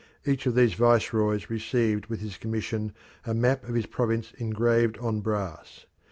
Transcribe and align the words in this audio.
Each 0.25 0.47
of 0.47 0.55
these 0.55 0.73
viceroys 0.73 1.51
received 1.51 2.07
with 2.07 2.21
his 2.21 2.35
commission 2.35 2.91
a 3.23 3.35
map 3.35 3.69
of 3.69 3.75
his 3.75 3.85
province 3.85 4.33
engraved 4.39 4.97
on 4.97 5.19
brass. 5.21 5.85